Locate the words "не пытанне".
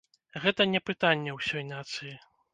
0.71-1.37